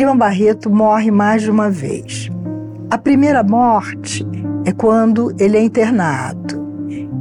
[0.00, 2.30] Lima Barreto morre mais de uma vez.
[2.90, 4.26] A primeira morte
[4.64, 6.58] é quando ele é internado.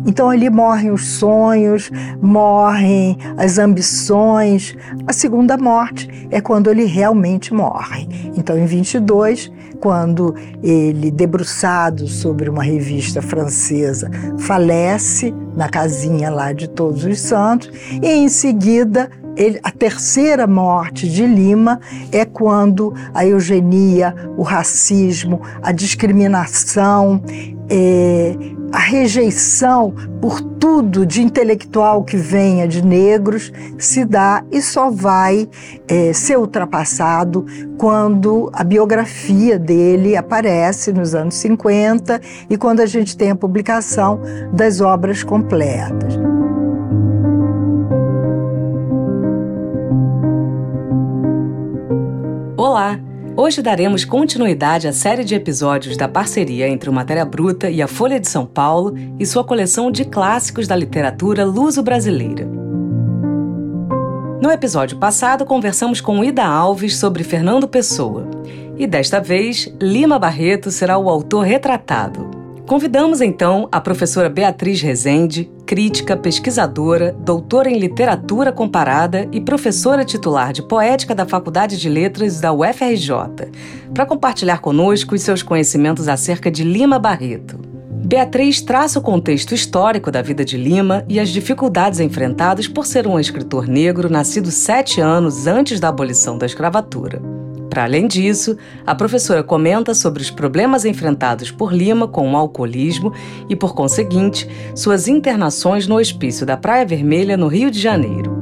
[0.07, 4.77] Então ali morrem os sonhos, morrem as ambições.
[5.05, 8.07] A segunda morte é quando ele realmente morre.
[8.37, 16.69] Então em 22, quando ele debruçado sobre uma revista francesa falece na casinha lá de
[16.69, 17.69] Todos os Santos
[18.01, 21.79] e em seguida ele, a terceira morte de Lima
[22.11, 27.23] é quando a eugenia, o racismo, a discriminação,
[27.69, 28.35] é,
[28.71, 35.47] a rejeição por tudo de intelectual que venha de negros se dá e só vai
[35.87, 37.45] é, ser ultrapassado
[37.77, 44.19] quando a biografia dele aparece nos anos 50 e quando a gente tem a publicação
[44.51, 46.38] das obras completas.
[52.59, 52.99] Olá!
[53.37, 57.87] Hoje daremos continuidade à série de episódios da parceria entre o Matéria Bruta e a
[57.87, 62.45] Folha de São Paulo e sua coleção de clássicos da literatura luso-brasileira.
[64.41, 68.27] No episódio passado, conversamos com Ida Alves sobre Fernando Pessoa.
[68.77, 72.29] E desta vez, Lima Barreto será o autor retratado.
[72.67, 80.51] Convidamos então a professora Beatriz Rezende, crítica, pesquisadora, doutora em literatura comparada e professora titular
[80.51, 83.11] de poética da Faculdade de Letras da UFRJ,
[83.93, 87.59] para compartilhar conosco os seus conhecimentos acerca de Lima Barreto.
[88.03, 93.05] Beatriz traça o contexto histórico da vida de Lima e as dificuldades enfrentadas por ser
[93.05, 97.21] um escritor negro nascido sete anos antes da abolição da escravatura.
[97.69, 103.13] Para além disso, a professora comenta sobre os problemas enfrentados por Lima com o alcoolismo
[103.47, 108.39] e, por conseguinte, suas internações no hospício da Praia Vermelha, no Rio de Janeiro.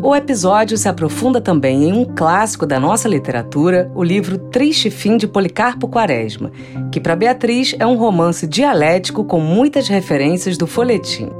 [0.00, 5.16] O episódio se aprofunda também em um clássico da nossa literatura, o livro Triste Fim
[5.16, 6.52] de Policarpo Quaresma,
[6.92, 11.30] que para Beatriz é um romance dialético com muitas referências do folhetim.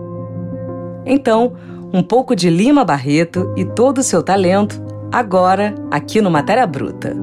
[1.05, 1.53] Então,
[1.93, 4.83] um pouco de Lima Barreto e todo o seu talento
[5.15, 7.15] agora aqui no Matéria Bruta.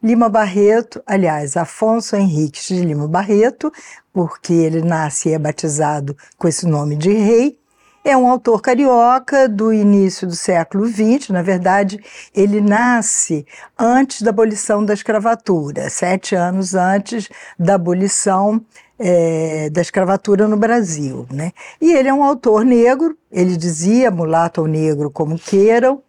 [0.00, 3.72] Lima Barreto, aliás, Afonso Henriques de Lima Barreto,
[4.12, 7.58] porque ele nasce e é batizado com esse nome de rei,
[8.04, 11.28] é um autor carioca do início do século XX.
[11.30, 12.02] Na verdade,
[12.34, 13.44] ele nasce
[13.78, 17.28] antes da abolição da escravatura, sete anos antes
[17.58, 18.64] da abolição
[19.00, 21.26] é, da escravatura no Brasil.
[21.32, 21.52] Né?
[21.80, 26.02] E ele é um autor negro, ele dizia, mulato ou negro como queiram,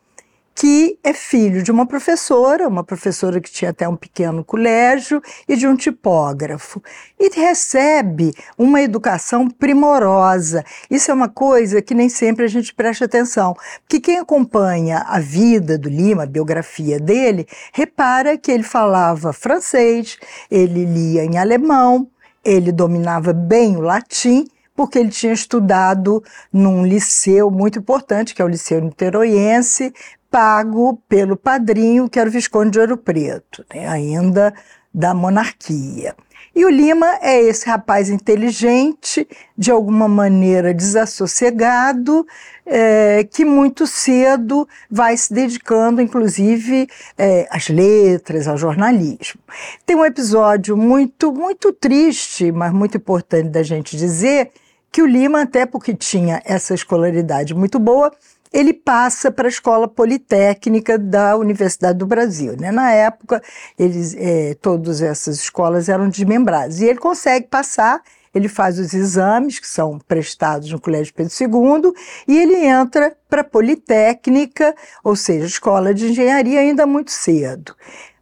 [0.53, 5.55] que é filho de uma professora, uma professora que tinha até um pequeno colégio, e
[5.55, 6.83] de um tipógrafo.
[7.17, 10.63] E recebe uma educação primorosa.
[10.89, 13.55] Isso é uma coisa que nem sempre a gente presta atenção.
[13.79, 20.17] Porque quem acompanha a vida do Lima, a biografia dele, repara que ele falava francês,
[20.51, 22.07] ele lia em alemão,
[22.43, 28.45] ele dominava bem o latim, porque ele tinha estudado num liceu muito importante, que é
[28.45, 29.93] o Liceu Niteroiense,
[30.29, 34.53] pago pelo padrinho, que era o Visconde de Ouro Preto, né, ainda
[34.93, 36.15] da monarquia.
[36.53, 39.25] E o Lima é esse rapaz inteligente,
[39.57, 42.27] de alguma maneira desassossegado,
[42.65, 49.39] é, que muito cedo vai se dedicando, inclusive, é, às letras, ao jornalismo.
[49.85, 54.51] Tem um episódio muito, muito triste, mas muito importante da gente dizer,
[54.91, 58.11] que o Lima, até porque tinha essa escolaridade muito boa,
[58.53, 62.55] ele passa para a Escola Politécnica da Universidade do Brasil.
[62.59, 62.71] Né?
[62.71, 63.41] Na época,
[63.79, 66.81] eles, é, todas essas escolas eram desmembradas.
[66.81, 68.01] E ele consegue passar,
[68.35, 71.93] ele faz os exames, que são prestados no Colégio Pedro II,
[72.27, 77.73] e ele entra para a Politécnica, ou seja, Escola de Engenharia, ainda muito cedo.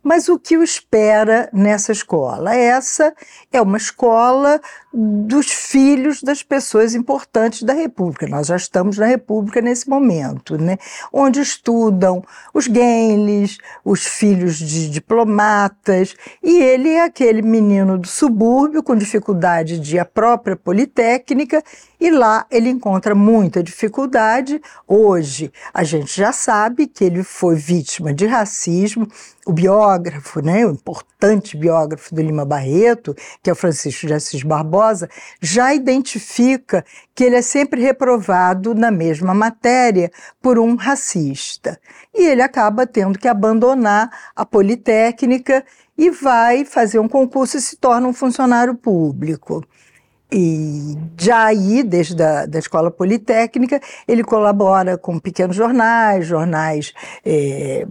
[0.02, 2.56] Mas o que o espera nessa escola?
[2.56, 3.14] Essa
[3.52, 8.28] é uma escola dos filhos das pessoas importantes da República.
[8.28, 10.78] Nós já estamos na República nesse momento, né?
[11.14, 18.82] Onde estudam os Genlis, os filhos de diplomatas, e ele é aquele menino do subúrbio
[18.82, 21.64] com dificuldade de à própria Politécnica,
[22.00, 24.60] e lá ele encontra muita dificuldade.
[24.88, 29.08] Hoje a gente já sabe que ele foi vítima de racismo,
[29.46, 31.09] o biógrafo, né, o importante
[31.58, 33.14] biógrafo do Lima Barreto,
[33.44, 35.10] que é o Francisco de Assis Barbosa,
[35.42, 40.10] já identifica que ele é sempre reprovado na mesma matéria
[40.42, 41.80] por um racista.
[42.14, 45.66] E ele acaba tendo que abandonar a Politécnica
[45.98, 49.62] e vai fazer um concurso e se torna um funcionário público.
[50.32, 56.94] E já aí, desde a da escola politécnica, ele colabora com pequenos jornais, jornais
[57.26, 57.86] é,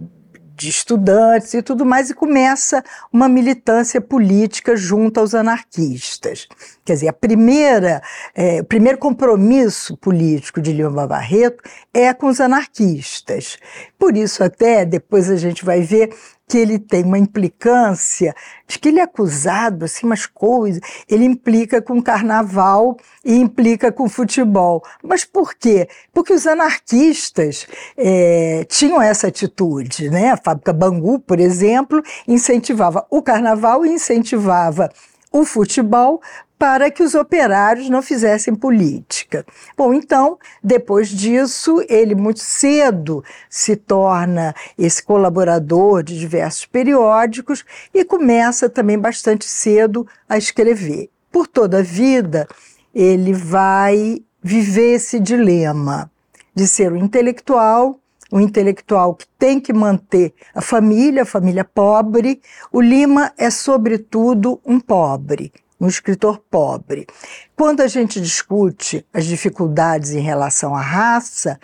[0.59, 6.47] de estudantes e tudo mais, e começa uma militância política junto aos anarquistas.
[6.83, 8.01] Quer dizer, a primeira,
[8.35, 11.63] é, o primeiro compromisso político de Lima Barreto
[11.93, 13.57] é com os anarquistas.
[13.97, 16.13] Por isso, até depois a gente vai ver
[16.49, 18.35] que ele tem uma implicância,
[18.67, 24.09] de que ele é acusado, assim, umas coisas, ele implica com carnaval e implica com
[24.09, 24.83] futebol.
[25.03, 25.87] Mas por quê?
[26.11, 30.31] Porque os anarquistas é, tinham essa atitude, né?
[30.31, 34.89] A fábrica Bangu, por exemplo, incentivava o carnaval e incentivava
[35.31, 36.19] o futebol
[36.59, 39.45] para que os operários não fizessem política.
[39.77, 47.63] Bom, então, depois disso, ele muito cedo se torna esse colaborador de diversos periódicos
[47.93, 51.09] e começa também bastante cedo a escrever.
[51.31, 52.45] Por toda a vida,
[52.93, 56.11] ele vai viver esse dilema
[56.53, 57.97] de ser um intelectual
[58.31, 62.39] um intelectual que tem que manter a família, a família pobre.
[62.71, 67.07] O Lima é, sobretudo, um pobre um escritor pobre.
[67.55, 71.59] Quando a gente discute as dificuldades em relação à raça,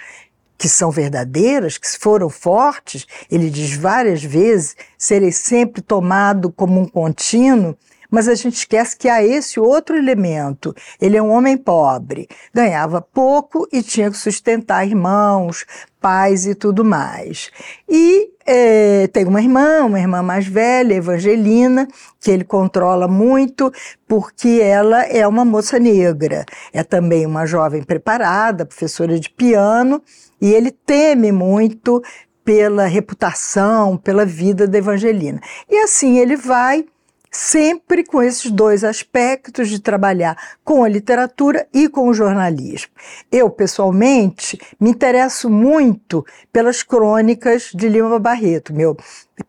[0.58, 6.88] que são verdadeiras, que foram fortes, ele diz várias vezes, serem sempre tomado como um
[6.88, 7.78] contínuo,
[8.10, 10.74] mas a gente esquece que há esse outro elemento.
[11.02, 15.66] Ele é um homem pobre, ganhava pouco e tinha que sustentar irmãos,
[16.00, 17.50] pais e tudo mais.
[17.90, 21.88] E é, tem uma irmã, uma irmã mais velha, Evangelina,
[22.20, 23.72] que ele controla muito,
[24.08, 26.46] porque ela é uma moça negra.
[26.72, 30.02] É também uma jovem preparada, professora de piano,
[30.40, 32.04] e ele teme muito
[32.44, 35.42] pela reputação, pela vida da Evangelina.
[35.68, 36.86] E assim ele vai
[37.36, 42.90] sempre com esses dois aspectos de trabalhar com a literatura e com o jornalismo.
[43.30, 48.74] Eu, pessoalmente, me interesso muito pelas crônicas de Lima Barreto.
[48.74, 48.96] Meu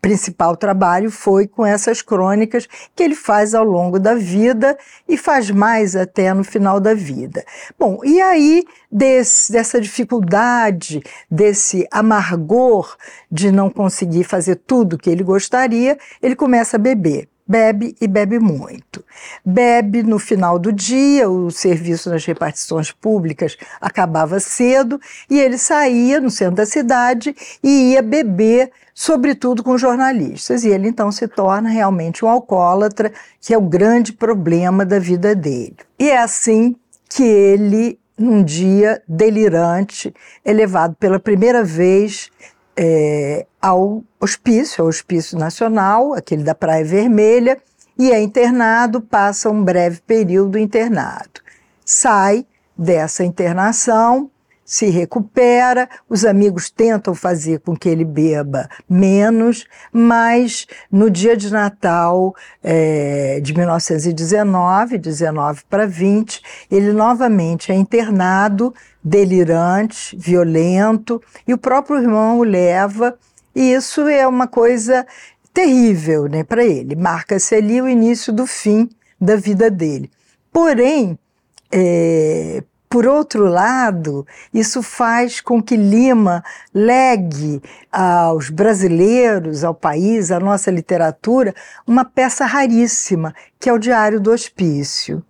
[0.00, 4.76] principal trabalho foi com essas crônicas que ele faz ao longo da vida
[5.08, 7.44] e faz mais até no final da vida.
[7.78, 12.96] Bom, e aí desse, dessa dificuldade, desse amargor
[13.30, 18.38] de não conseguir fazer tudo que ele gostaria, ele começa a beber bebe e bebe
[18.38, 19.04] muito.
[19.44, 25.00] Bebe no final do dia, o serviço nas repartições públicas acabava cedo
[25.30, 30.64] e ele saía no centro da cidade e ia beber, sobretudo com jornalistas.
[30.64, 35.34] E ele então se torna realmente um alcoólatra, que é o grande problema da vida
[35.34, 35.76] dele.
[35.98, 36.74] E é assim
[37.08, 40.12] que ele, num dia delirante,
[40.44, 42.30] é levado pela primeira vez
[42.76, 47.58] é, ao hospício, ao Hospício Nacional, aquele da Praia Vermelha,
[47.98, 51.40] e é internado, passa um breve período internado.
[51.84, 52.46] Sai
[52.76, 54.30] dessa internação,
[54.66, 61.52] se recupera, os amigos tentam fazer com que ele beba menos, mas no dia de
[61.52, 68.74] Natal é, de 1919, 19 para 20, ele novamente é internado,
[69.06, 73.16] delirante, violento, e o próprio irmão o leva,
[73.54, 75.06] e isso é uma coisa
[75.54, 76.96] terrível né, para ele.
[76.96, 78.90] Marca-se ali o início do fim
[79.20, 80.10] da vida dele.
[80.52, 81.16] Porém,
[81.70, 86.42] é, por outro lado, isso faz com que Lima
[86.74, 91.54] legue aos brasileiros, ao país, à nossa literatura,
[91.86, 95.22] uma peça raríssima, que é o Diário do Hospício.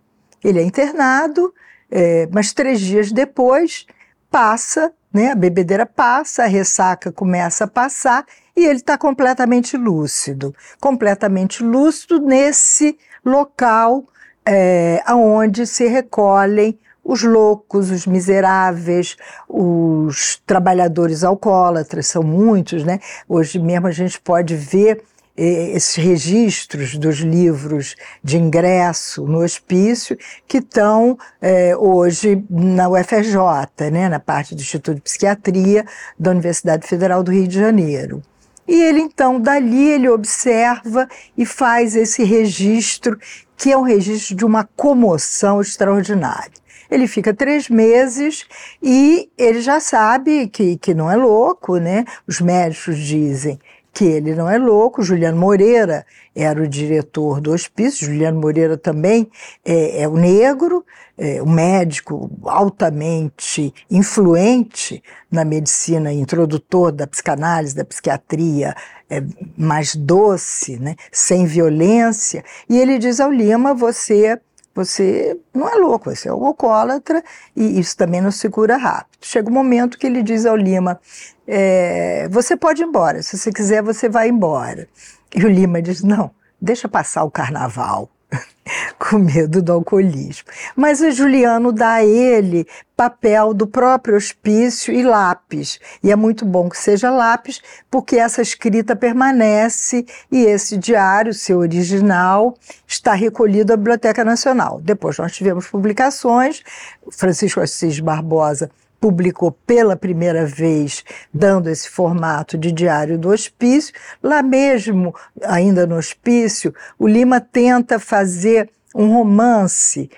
[0.43, 1.53] Ele é internado,
[1.89, 3.85] é, mas três dias depois
[4.29, 8.25] passa, né, a bebedeira passa, a ressaca começa a passar
[8.55, 10.53] e ele está completamente lúcido.
[10.79, 14.05] Completamente lúcido nesse local
[14.45, 19.15] é, onde se recolhem os loucos, os miseráveis,
[19.47, 22.99] os trabalhadores alcoólatras, são muitos, né?
[23.29, 25.01] Hoje mesmo a gente pode ver
[25.37, 30.17] esses registros dos livros de ingresso no hospício
[30.47, 35.85] que estão eh, hoje na UFRJ, né, na parte do Instituto de Psiquiatria
[36.17, 38.23] da Universidade Federal do Rio de Janeiro.
[38.67, 43.17] E ele então, dali, ele observa e faz esse registro,
[43.55, 46.51] que é um registro de uma comoção extraordinária.
[46.89, 48.45] Ele fica três meses
[48.81, 52.05] e ele já sabe que, que não é louco, né?
[52.25, 53.59] Os médicos dizem
[53.97, 55.01] que ele não é louco.
[55.01, 58.05] Juliano Moreira era o diretor do hospício.
[58.05, 59.27] Juliano Moreira também
[59.65, 60.85] é, é o negro,
[61.17, 65.01] é, médico altamente influente
[65.31, 68.75] na medicina, introdutor da psicanálise, da psiquiatria
[69.09, 69.23] é,
[69.57, 70.95] mais doce, né?
[71.11, 72.45] sem violência.
[72.69, 74.39] E ele diz ao Lima: você
[74.77, 77.23] você não é louco, você é um alcoólatra
[77.55, 79.17] e isso também não se cura rápido.
[79.21, 80.99] Chega um momento que ele diz ao Lima:
[81.47, 84.87] é, Você pode ir embora, se você quiser, você vai embora.
[85.35, 86.29] E o Lima diz: Não,
[86.61, 88.07] deixa passar o carnaval.
[88.99, 90.45] com medo do alcoolismo.
[90.75, 95.79] Mas o Juliano dá a ele papel do próprio hospício e lápis.
[96.03, 101.59] E é muito bom que seja lápis, porque essa escrita permanece e esse diário, seu
[101.59, 102.55] original,
[102.87, 104.81] está recolhido à Biblioteca Nacional.
[104.81, 106.63] Depois nós tivemos publicações,
[107.11, 113.93] Francisco Assis Barbosa publicou pela primeira vez, dando esse formato de diário do hospício.
[114.21, 115.13] Lá mesmo,
[115.43, 120.09] ainda no hospício, o Lima tenta fazer um romance,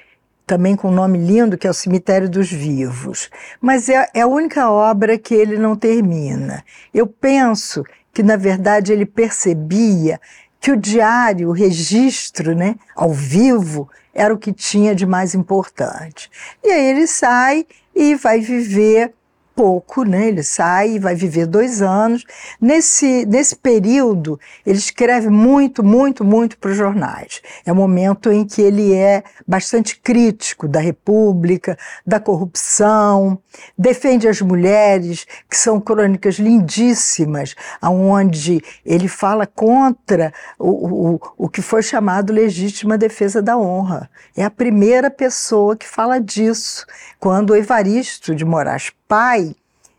[0.48, 3.30] também com um nome lindo, que é O Cemitério dos Vivos.
[3.62, 6.64] Mas é, é a única obra que ele não termina.
[6.94, 7.84] Eu penso
[8.14, 10.20] que, na verdade, ele percebia
[10.60, 16.30] que o diário, o registro, né, ao vivo, era o que tinha de mais importante.
[16.64, 17.66] E aí ele sai
[18.00, 19.14] e vai viver
[19.60, 20.30] pouco, né?
[20.30, 22.24] Ele sai e vai viver dois anos.
[22.62, 27.42] Nesse, nesse período, ele escreve muito, muito, muito para os jornais.
[27.66, 33.38] É o momento em que ele é bastante crítico da República, da corrupção,
[33.78, 41.62] defende as mulheres, que são crônicas lindíssimas, onde ele fala contra o, o, o que
[41.62, 44.10] foi chamado legítima defesa da honra.
[44.38, 46.86] É a primeira pessoa que fala disso,
[47.20, 49.56] quando Evaristo de Moraes pai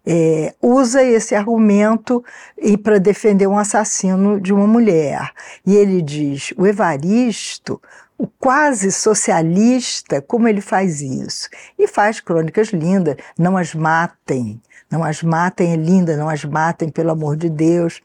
[0.07, 2.25] é, usa esse argumento
[2.83, 5.31] para defender um assassino de uma mulher.
[5.67, 7.83] E ele diz: o Evaristo,
[8.17, 11.49] o quase socialista, como ele faz isso?
[11.79, 16.89] E faz crônicas lindas, não as matem, não as matem é linda, não as matem,
[16.89, 18.01] pelo amor de Deus.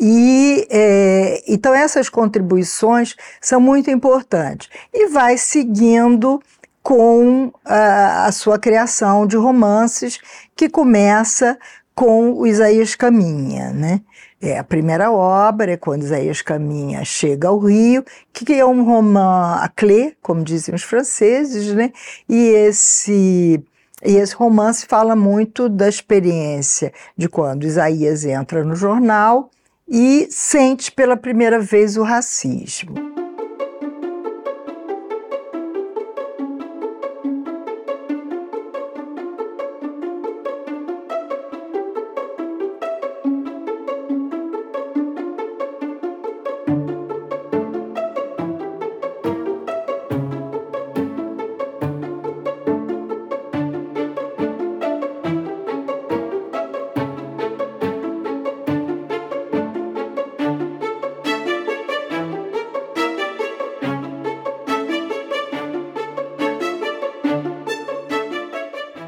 [0.00, 4.68] E é, então essas contribuições são muito importantes.
[4.94, 6.40] E vai seguindo
[6.88, 10.18] com a, a sua criação de romances,
[10.56, 11.58] que começa
[11.94, 14.00] com o Isaías Caminha, né?
[14.40, 18.02] É a primeira obra, é quando Isaías Caminha chega ao Rio,
[18.32, 21.92] que é um roman à clé, como dizem os franceses, né?
[22.26, 23.62] E esse
[24.02, 29.50] e esse romance fala muito da experiência de quando Isaías entra no jornal
[29.86, 33.07] e sente pela primeira vez o racismo.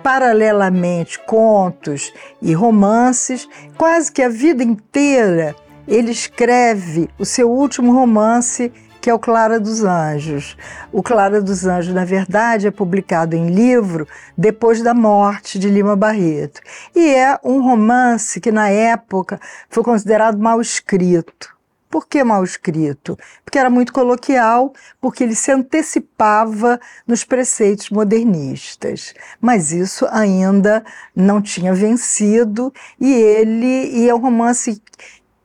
[0.03, 5.55] Paralelamente contos e romances, quase que a vida inteira
[5.87, 10.57] ele escreve o seu último romance, que é o Clara dos Anjos.
[10.93, 15.97] O Clara dos Anjos, na verdade, é publicado em livro depois da morte de Lima
[15.97, 16.61] Barreto.
[16.95, 21.60] E é um romance que, na época, foi considerado mal escrito.
[21.91, 23.19] Por que mal escrito?
[23.45, 29.13] Porque era muito coloquial, porque ele se antecipava nos preceitos modernistas.
[29.41, 34.81] Mas isso ainda não tinha vencido e ele e é um romance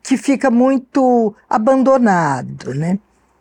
[0.04, 2.96] que fica muito abandonado, né?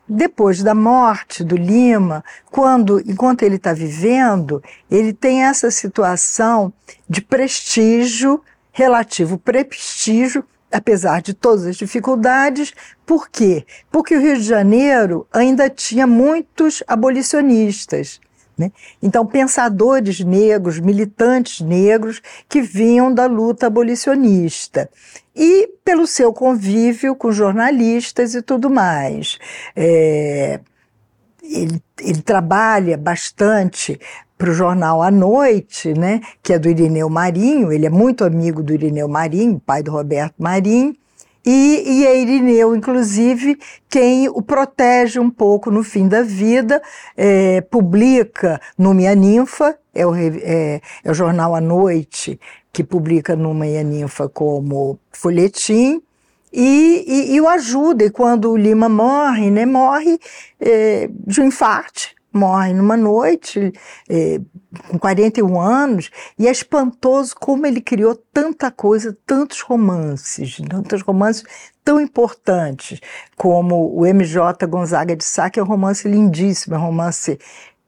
[0.07, 6.73] Depois da morte do Lima, quando, enquanto ele está vivendo, ele tem essa situação
[7.07, 10.43] de prestígio, relativo prestígio,
[10.75, 12.73] apesar de todas as dificuldades.
[13.05, 13.65] Por quê?
[13.89, 18.19] Porque o Rio de Janeiro ainda tinha muitos abolicionistas.
[18.57, 18.71] Né?
[19.01, 24.89] Então, pensadores negros, militantes negros que vinham da luta abolicionista.
[25.33, 29.39] E pelo seu convívio com jornalistas e tudo mais.
[29.75, 30.59] É,
[31.49, 33.99] ele, ele, trabalha bastante
[34.37, 38.61] para o jornal à noite, né, que é do Irineu Marinho, ele é muito amigo
[38.61, 40.95] do Irineu Marinho, pai do Roberto Marinho,
[41.45, 46.81] e, e é Irineu, inclusive, quem o protege um pouco no fim da vida,
[47.15, 52.39] é, publica no Minha Ninfa, é o, é, é o jornal à noite,
[52.73, 56.01] que publica no Minha Ninfa como folhetim,
[56.55, 58.05] e, e, e, o ajuda.
[58.05, 60.17] E quando o Lima morre, né, morre
[60.59, 63.73] é, de um infarto, morre numa noite,
[64.09, 64.39] é,
[64.89, 71.43] com 41 anos, e é espantoso como ele criou tanta coisa, tantos romances, tantos romances
[71.83, 72.99] tão importantes,
[73.35, 77.37] como o MJ Gonzaga de Sá, que é um romance lindíssimo, é um romance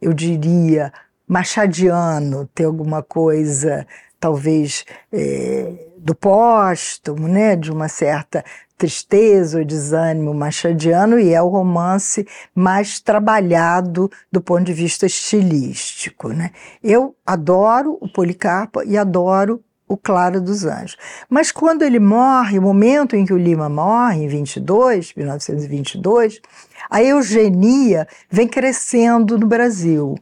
[0.01, 0.93] eu diria,
[1.27, 3.85] machadiano, tem alguma coisa,
[4.19, 8.41] talvez, é, do póstumo, né, de uma certa
[8.77, 16.29] tristeza ou desânimo machadiano, e é o romance mais trabalhado do ponto de vista estilístico.
[16.29, 16.51] Né?
[16.81, 20.95] Eu adoro o Policarpo e adoro o Claro dos Anjos.
[21.29, 26.39] Mas quando ele morre, o momento em que o Lima morre, em 22, 1922,
[26.89, 30.15] a eugenia vem crescendo no Brasil.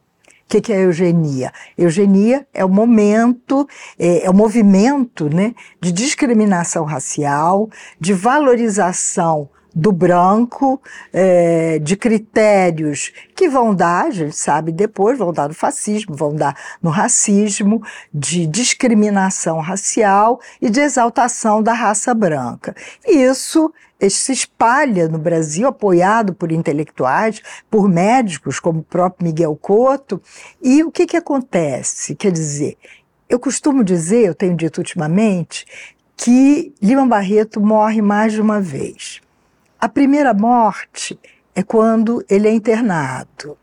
[0.46, 1.52] O que, que é eugenia?
[1.76, 7.68] Eugenia é o momento, é, é, o movimento né, de discriminação racial,
[8.00, 10.80] de valorização do branco,
[11.12, 16.34] é, de critérios que vão dar, a gente sabe depois, vão dar no fascismo, vão
[16.34, 17.84] dar no racismo,
[18.14, 22.74] de discriminação racial e de exaltação da raça branca.
[23.06, 23.74] Isso
[24.10, 30.22] se espalha no Brasil, apoiado por intelectuais, por médicos, como o próprio Miguel Couto.
[30.62, 32.16] E o que, que acontece?
[32.16, 32.78] Quer dizer,
[33.28, 35.66] eu costumo dizer, eu tenho dito ultimamente,
[36.16, 39.22] que Lima Barreto morre mais de uma vez.
[39.80, 41.20] A primeira morte
[41.54, 43.58] é quando ele é internado.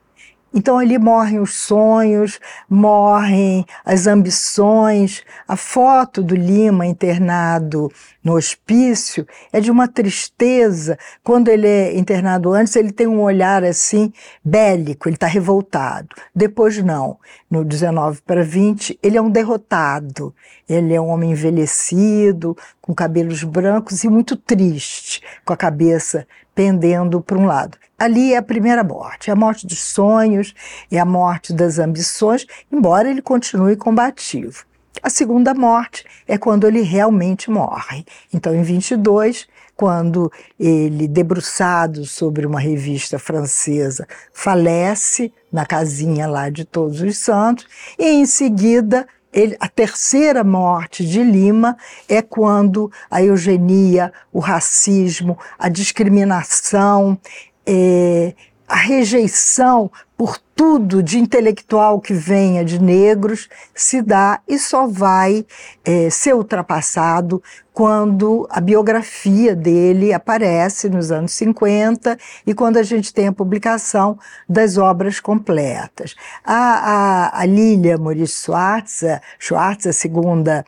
[0.54, 5.22] Então ali morrem os sonhos, morrem as ambições.
[5.48, 7.90] A foto do Lima internado
[8.22, 10.98] no hospício é de uma tristeza.
[11.24, 14.12] Quando ele é internado antes, ele tem um olhar assim
[14.44, 16.08] bélico, ele está revoltado.
[16.34, 17.18] Depois não.
[17.50, 20.34] No 19 para 20, ele é um derrotado.
[20.68, 27.20] Ele é um homem envelhecido, com cabelos brancos e muito triste, com a cabeça pendendo
[27.20, 27.76] para um lado.
[27.98, 30.54] Ali é a primeira morte, é a morte dos sonhos,
[30.90, 34.64] é a morte das ambições, embora ele continue combativo.
[35.00, 38.04] A segunda morte é quando ele realmente morre.
[38.32, 39.46] Então, em 22,
[39.76, 47.66] quando ele, debruçado sobre uma revista francesa, falece na casinha lá de Todos os Santos,
[47.98, 51.76] e em seguida ele, a terceira morte de Lima
[52.08, 57.18] é quando a eugenia, o racismo, a discriminação,
[57.66, 58.34] é,
[58.68, 65.44] a rejeição por tudo de intelectual que venha de negros se dá e só vai
[65.84, 73.12] é, ser ultrapassado quando a biografia dele aparece nos anos 50 e quando a gente
[73.12, 76.14] tem a publicação das obras completas.
[76.44, 79.02] A, a, a Lilia Maurício Schwartz,
[79.38, 80.64] Schwartz, a segunda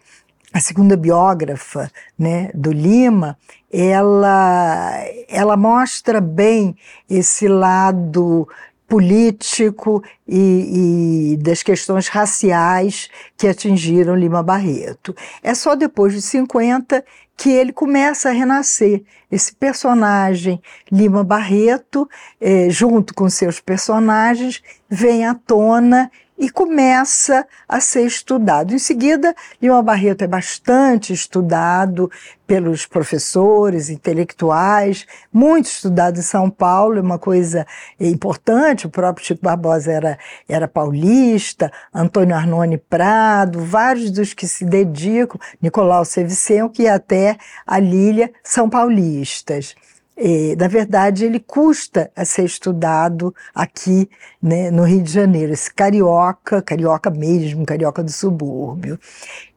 [0.55, 3.37] a segunda biógrafa né, do Lima,
[3.73, 6.77] ela, ela mostra bem
[7.11, 8.49] esse lado
[8.87, 15.13] político e, e, das questões raciais que atingiram Lima Barreto.
[15.43, 17.05] É só depois de 50
[17.37, 19.03] que ele começa a renascer.
[19.33, 22.09] Esse personagem, Lima Barreto,
[22.41, 26.09] eh, junto com seus personagens, vem à tona
[26.39, 28.75] e começa a ser estudado.
[28.75, 32.11] Em seguida, Lima Barreto é bastante estudado
[32.47, 37.67] pelos professores, intelectuais, muito estudado em São Paulo, é uma coisa
[37.99, 40.19] importante, o próprio Chico Barbosa era,
[40.49, 47.79] era paulista, Antônio Arnone Prado, vários dos que se dedicam, Nicolau Sevicenco e até a
[47.79, 49.75] Lília, são paulistas.
[50.17, 54.09] É, na verdade, ele custa a ser estudado aqui
[54.41, 58.99] né, no Rio de Janeiro, esse carioca, carioca mesmo, carioca do subúrbio.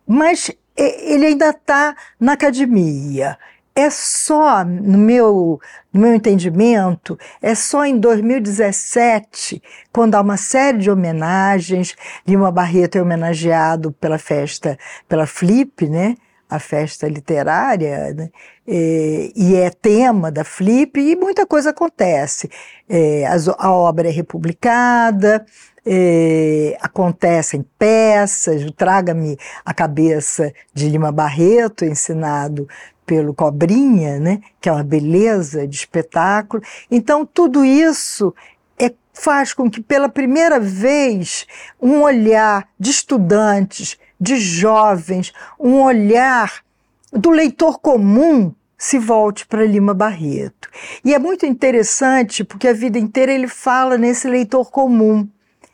[0.06, 3.38] Mas é, ele ainda está na academia.
[3.76, 5.60] É só, no meu,
[5.94, 9.62] no meu entendimento, é só em 2017,
[9.94, 11.96] quando há uma série de homenagens,
[12.28, 16.16] Lima Barreto é homenageado pela festa, pela Flip, né?
[16.50, 18.30] A festa literária, né?
[18.68, 22.50] é, e é tema da Flip, e muita coisa acontece.
[22.88, 25.46] É, a, a, obra é republicada,
[25.86, 32.68] é, acontecem peças, o Traga-me a Cabeça de Lima Barreto, ensinado
[33.06, 36.62] pelo Cobrinha, né, que é uma beleza de espetáculo.
[36.92, 38.36] Então, tudo isso
[38.78, 41.48] é, faz com que, pela primeira vez,
[41.82, 46.64] um olhar de estudantes de jovens, um olhar
[47.12, 50.70] do leitor comum se volte para Lima Barreto.
[51.04, 55.28] E é muito interessante porque a vida inteira ele fala nesse leitor comum.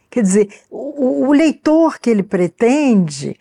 [0.10, 3.36] Quer dizer, o, o leitor que ele pretende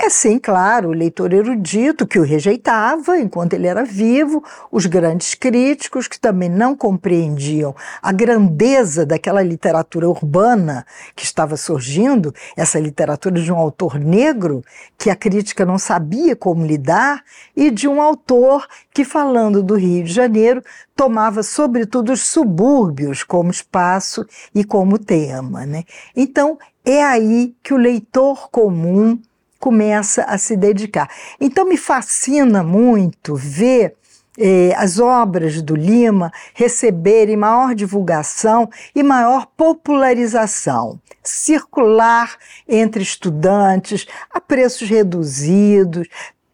[0.00, 5.34] É sim, claro, o leitor erudito que o rejeitava enquanto ele era vivo, os grandes
[5.34, 13.40] críticos que também não compreendiam a grandeza daquela literatura urbana que estava surgindo, essa literatura
[13.40, 14.62] de um autor negro
[14.96, 17.24] que a crítica não sabia como lidar
[17.56, 20.62] e de um autor que, falando do Rio de Janeiro,
[20.94, 25.66] tomava sobretudo os subúrbios como espaço e como tema.
[25.66, 25.82] Né?
[26.14, 29.18] Então, é aí que o leitor comum
[29.58, 31.08] começa a se dedicar.
[31.40, 33.94] Então me fascina muito ver
[34.38, 42.36] eh, as obras do Lima receberem maior divulgação e maior popularização, circular
[42.68, 46.06] entre estudantes a preços reduzidos,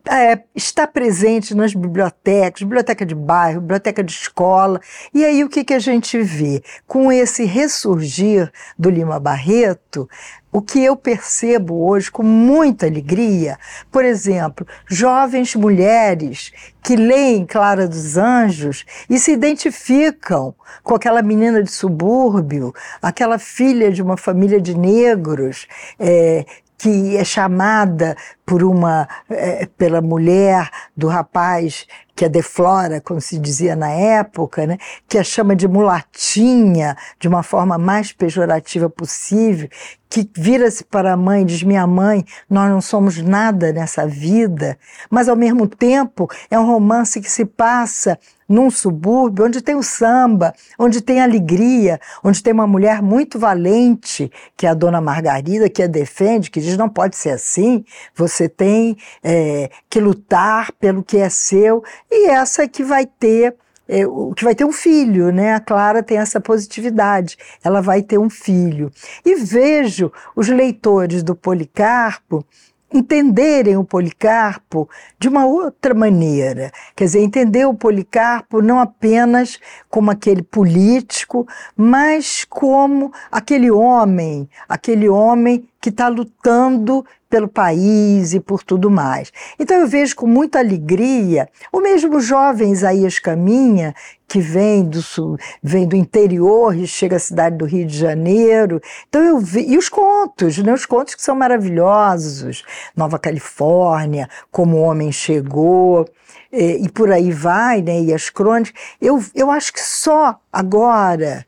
[0.08, 4.80] é, está presente nas bibliotecas, biblioteca de bairro, biblioteca de escola.
[5.12, 6.62] E aí o que, que a gente vê?
[6.86, 10.08] Com esse ressurgir do Lima Barreto,
[10.52, 13.58] o que eu percebo hoje com muita alegria,
[13.90, 21.60] por exemplo, jovens mulheres que leem Clara dos Anjos e se identificam com aquela menina
[21.60, 25.66] de subúrbio, aquela filha de uma família de negros,
[25.98, 26.44] é,
[26.78, 33.38] que é chamada por uma é, pela mulher do rapaz que a deflora, como se
[33.38, 34.78] dizia na época, né,
[35.08, 39.68] que a chama de mulatinha de uma forma mais pejorativa possível,
[40.08, 44.78] que vira-se para a mãe e diz: Minha mãe, nós não somos nada nessa vida,
[45.10, 48.16] mas ao mesmo tempo é um romance que se passa
[48.48, 54.30] num subúrbio onde tem o samba, onde tem alegria, onde tem uma mulher muito valente,
[54.56, 58.33] que é a dona Margarida, que a defende, que diz: não pode ser assim, você
[58.48, 63.54] tem é, que lutar pelo que é seu, e essa que vai ter
[63.86, 65.54] é, o que vai ter um filho, né?
[65.54, 68.90] A Clara tem essa positividade, ela vai ter um filho.
[69.24, 72.44] E vejo os leitores do Policarpo
[72.92, 76.70] entenderem o Policarpo de uma outra maneira.
[76.94, 79.58] Quer dizer, entender o Policarpo não apenas
[79.90, 88.38] como aquele político, mas como aquele homem, aquele homem que está lutando pelo país e
[88.38, 89.32] por tudo mais.
[89.58, 93.92] Então eu vejo com muita alegria o mesmo jovem Isaías Caminha,
[94.34, 98.82] que vem do, sul, vem do interior e chega à cidade do Rio de Janeiro.
[99.08, 100.74] Então eu vi, e os contos, né?
[100.74, 102.64] os contos que são maravilhosos,
[102.96, 106.04] Nova Califórnia, Como o Homem Chegou,
[106.52, 108.00] e, e por aí vai, né?
[108.00, 108.74] e as crônicas.
[109.00, 111.46] Eu, eu acho que só agora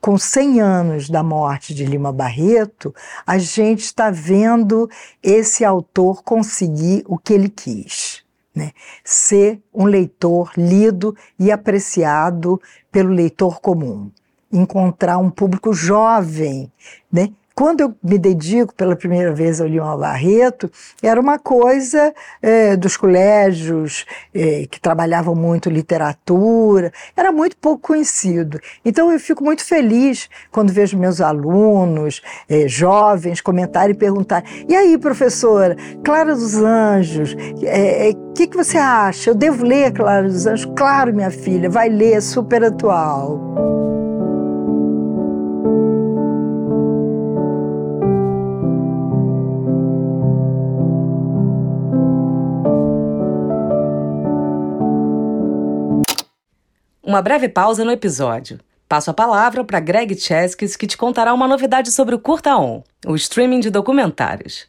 [0.00, 2.94] com 100 anos da morte de Lima Barreto,
[3.26, 4.88] a gente está vendo
[5.22, 8.21] esse autor conseguir o que ele quis.
[8.54, 8.72] Né?
[9.02, 12.60] Ser um leitor lido e apreciado
[12.90, 14.10] pelo leitor comum.
[14.52, 16.70] Encontrar um público jovem,
[17.10, 17.32] né?
[17.62, 20.68] Quando eu me dedico pela primeira vez ao Lima Barreto,
[21.00, 28.58] era uma coisa é, dos colégios é, que trabalhavam muito literatura, era muito pouco conhecido.
[28.84, 34.74] Então eu fico muito feliz quando vejo meus alunos, é, jovens, comentarem e perguntarem: e
[34.74, 39.30] aí, professora, Clara dos Anjos, o é, é, que, que você acha?
[39.30, 40.68] Eu devo ler Clara dos Anjos?
[40.76, 44.01] Claro, minha filha, vai ler, é super atual.
[57.12, 58.58] Uma breve pausa no episódio.
[58.88, 62.82] Passo a palavra para Greg Cheskis, que te contará uma novidade sobre o Curta On,
[63.06, 64.66] o streaming de documentários.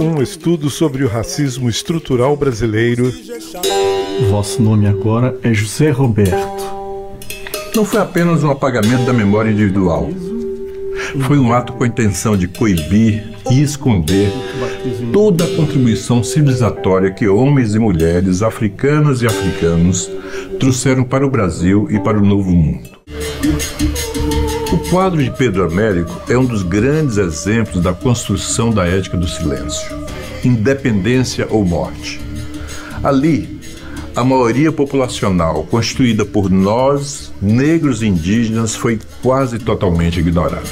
[0.00, 3.12] Um estudo sobre o racismo estrutural brasileiro.
[4.28, 6.64] Vosso nome agora é José Roberto.
[7.72, 10.08] Não foi apenas um apagamento da memória individual.
[11.24, 14.32] Foi um ato com a intenção de coibir e esconder
[15.12, 20.10] toda a contribuição civilizatória que homens e mulheres, africanas e africanos,
[20.58, 22.90] trouxeram para o Brasil e para o Novo Mundo.
[24.72, 29.28] O quadro de Pedro Américo é um dos grandes exemplos da construção da ética do
[29.28, 29.88] silêncio,
[30.44, 32.20] independência ou morte.
[33.02, 33.53] Ali,
[34.16, 40.62] a maioria populacional, constituída por nós, negros e indígenas, foi quase totalmente ignorada.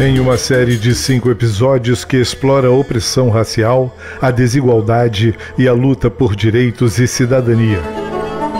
[0.00, 5.72] Em uma série de cinco episódios que explora a opressão racial, a desigualdade e a
[5.72, 7.80] luta por direitos e cidadania.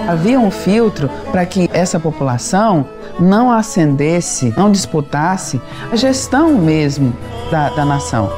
[0.09, 7.15] Havia um filtro para que essa população não ascendesse, não disputasse a gestão mesmo
[7.51, 8.31] da, da nação.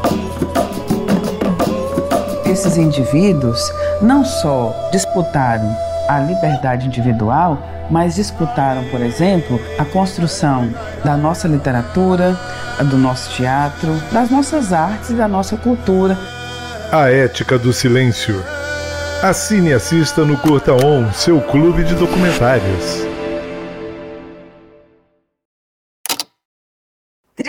[2.45, 5.77] Esses indivíduos não só disputaram
[6.09, 7.59] a liberdade individual,
[7.91, 10.73] mas disputaram, por exemplo, a construção
[11.05, 12.37] da nossa literatura,
[12.85, 16.17] do nosso teatro, das nossas artes e da nossa cultura.
[16.93, 18.43] A ética do silêncio.
[19.23, 23.10] Assine e assista no Curta On, seu clube de documentários.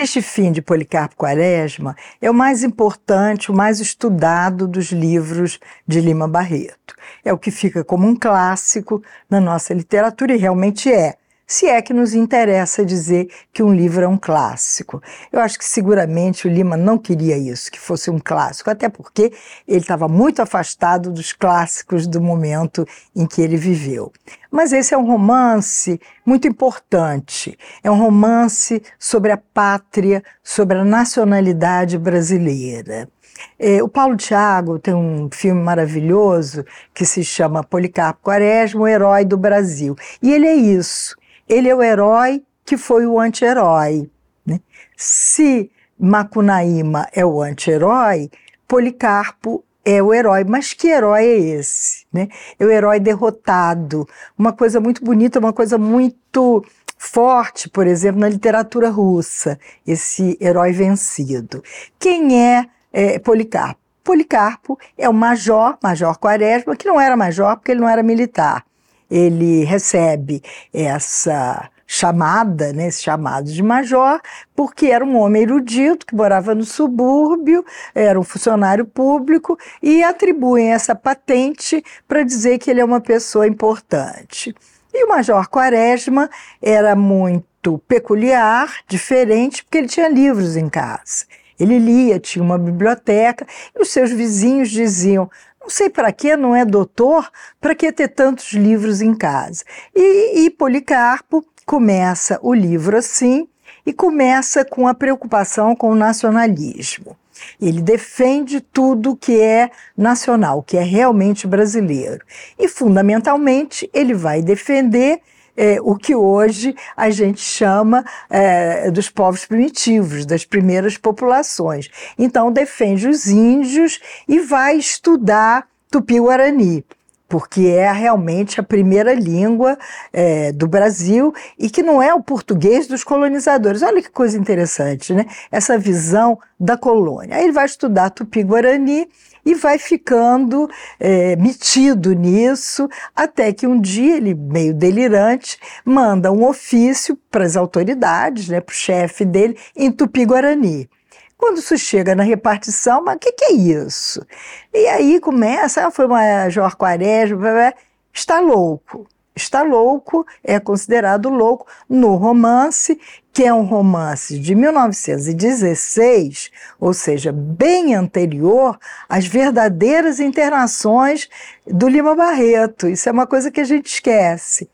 [0.02, 6.00] Triste Fim de Policarpo Quaresma é o mais importante, o mais estudado dos livros de
[6.00, 6.96] Lima Barreto.
[7.24, 11.14] É o que fica como um clássico na nossa literatura e realmente é
[11.52, 15.02] se é que nos interessa dizer que um livro é um clássico.
[15.30, 19.30] Eu acho que seguramente o Lima não queria isso, que fosse um clássico, até porque
[19.68, 24.10] ele estava muito afastado dos clássicos do momento em que ele viveu.
[24.50, 27.58] Mas esse é um romance muito importante.
[27.84, 33.10] É um romance sobre a pátria, sobre a nacionalidade brasileira.
[33.58, 39.26] É, o Paulo Thiago tem um filme maravilhoso que se chama Policarpo Quaresma, o herói
[39.26, 39.94] do Brasil.
[40.22, 41.14] E ele é isso.
[41.48, 44.10] Ele é o herói que foi o anti-herói.
[44.46, 44.60] Né?
[44.96, 48.30] Se Macunaíma é o anti-herói,
[48.66, 50.44] Policarpo é o herói.
[50.44, 52.06] Mas que herói é esse?
[52.12, 52.28] Né?
[52.58, 54.08] É o herói derrotado.
[54.38, 56.64] Uma coisa muito bonita, uma coisa muito
[56.96, 61.62] forte, por exemplo, na literatura russa, esse herói vencido.
[61.98, 63.80] Quem é, é Policarpo?
[64.04, 68.64] Policarpo é o major, Major Quaresma, que não era major porque ele não era militar
[69.12, 74.18] ele recebe essa chamada, né, esse chamado de major,
[74.56, 77.62] porque era um homem erudito que morava no subúrbio,
[77.94, 83.46] era um funcionário público e atribuem essa patente para dizer que ele é uma pessoa
[83.46, 84.54] importante.
[84.94, 86.30] E o Major Quaresma
[86.62, 91.26] era muito peculiar, diferente, porque ele tinha livros em casa.
[91.60, 93.46] Ele lia, tinha uma biblioteca,
[93.76, 95.30] e os seus vizinhos diziam:
[95.62, 99.64] não sei para que, não é doutor, para que ter tantos livros em casa?
[99.94, 103.48] E, e Policarpo começa o livro assim
[103.86, 107.16] e começa com a preocupação com o nacionalismo.
[107.60, 112.24] Ele defende tudo que é nacional, que é realmente brasileiro.
[112.58, 115.20] E, fundamentalmente, ele vai defender
[115.56, 121.90] é, o que hoje a gente chama é, dos povos primitivos, das primeiras populações.
[122.18, 126.84] Então, defende os índios e vai estudar tupi-guarani
[127.32, 129.78] porque é realmente a primeira língua
[130.12, 133.80] é, do Brasil e que não é o português dos colonizadores.
[133.80, 135.24] Olha que coisa interessante, né?
[135.50, 137.36] Essa visão da colônia.
[137.36, 139.08] Aí ele vai estudar tupi-guarani
[139.44, 146.44] e vai ficando é, metido nisso, até que um dia ele, meio delirante, manda um
[146.44, 150.88] ofício para as autoridades, né, para o chefe dele, em Tupi-Guarani.
[151.36, 154.24] Quando isso chega na repartição, mas o que, que, é isso?
[154.72, 157.74] E aí começa, ah, foi uma Jorge Quaresma,
[158.12, 162.98] está louco está louco, é considerado louco no romance,
[163.32, 171.28] que é um romance de 1916, ou seja, bem anterior às verdadeiras internações
[171.66, 172.86] do Lima Barreto.
[172.86, 174.68] Isso é uma coisa que a gente esquece.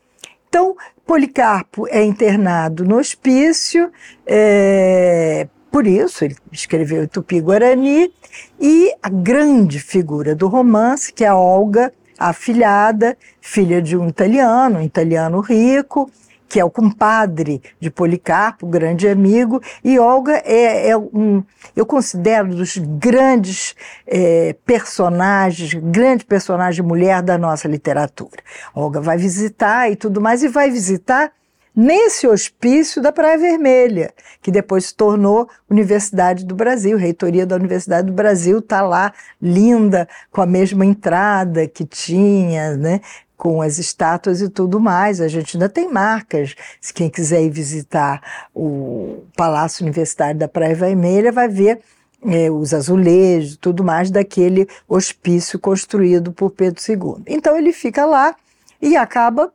[0.49, 3.91] Então, Policarpo é internado no hospício,
[4.25, 8.11] é, por isso ele escreveu Tupi-Guarani,
[8.59, 14.79] e a grande figura do romance, que é a Olga, afilhada, filha de um italiano,
[14.79, 16.11] um italiano rico,
[16.49, 21.43] que é o compadre de Policarpo, grande amigo, e Olga é, é um,
[21.75, 23.75] eu considero dos grandes
[24.07, 28.41] é, personagens, grande personagem mulher da nossa literatura.
[28.73, 31.31] Olga vai visitar e tudo mais, e vai visitar
[31.79, 38.07] nesse hospício da Praia Vermelha, que depois se tornou Universidade do Brasil, reitoria da Universidade
[38.07, 42.99] do Brasil está lá, linda, com a mesma entrada que tinha, né?
[43.37, 45.21] com as estátuas e tudo mais.
[45.21, 46.53] A gente ainda tem marcas.
[46.81, 48.21] Se quem quiser ir visitar
[48.53, 51.79] o Palácio Universitário da Praia Vermelha vai ver
[52.25, 57.23] é, os azulejos tudo mais daquele hospício construído por Pedro II.
[57.25, 58.35] Então ele fica lá
[58.81, 59.53] e acaba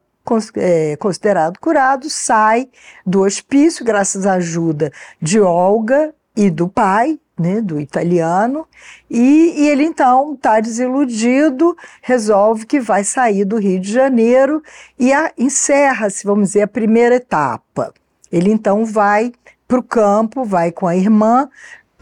[0.99, 2.69] considerado curado, sai
[3.05, 8.67] do hospício, graças à ajuda de Olga e do pai, né, do italiano,
[9.11, 14.63] e, e ele então está desiludido, resolve que vai sair do Rio de Janeiro
[14.99, 17.93] e encerra-se, vamos dizer, a primeira etapa.
[18.31, 19.33] Ele então vai
[19.67, 21.49] para o campo, vai com a irmã,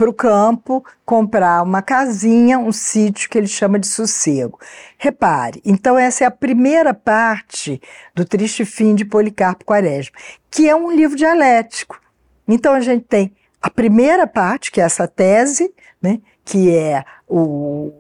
[0.03, 4.59] para o campo comprar uma casinha, um sítio que ele chama de sossego.
[4.99, 7.81] Repare, então essa é a primeira parte
[8.12, 10.17] do Triste Fim de Policarpo Quaresma,
[10.51, 12.01] que é um livro dialético.
[12.49, 17.93] Então a gente tem a primeira parte, que é essa tese, né, que é o,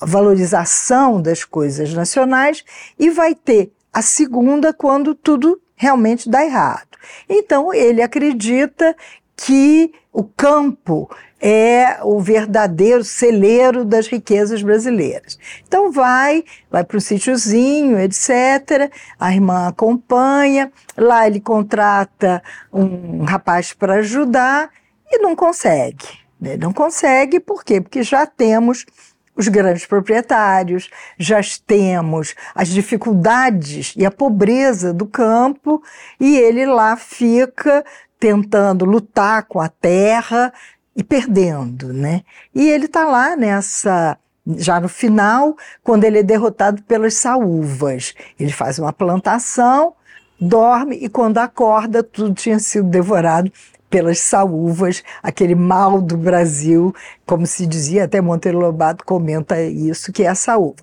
[0.00, 2.64] a valorização das coisas nacionais,
[2.98, 6.96] e vai ter a segunda quando tudo realmente dá errado.
[7.28, 8.96] Então ele acredita
[9.36, 15.38] que o campo é o verdadeiro celeiro das riquezas brasileiras.
[15.66, 18.92] Então vai, vai para o sítiozinho, etc.
[19.18, 24.70] A irmã acompanha, lá ele contrata um rapaz para ajudar
[25.10, 26.06] e não consegue.
[26.40, 26.56] Né?
[26.56, 27.80] Não consegue por quê?
[27.80, 28.84] Porque já temos
[29.34, 35.82] os grandes proprietários, já temos as dificuldades e a pobreza do campo,
[36.20, 37.82] e ele lá fica
[38.22, 40.52] tentando lutar com a terra
[40.94, 42.22] e perdendo, né?
[42.54, 44.16] E ele está lá nessa
[44.56, 48.14] já no final, quando ele é derrotado pelas saúvas.
[48.38, 49.94] Ele faz uma plantação,
[50.40, 53.50] dorme e quando acorda tudo tinha sido devorado
[53.90, 56.94] pelas saúvas, aquele mal do Brasil,
[57.26, 60.76] como se dizia, até Monteiro Lobato comenta isso, que é a saúva.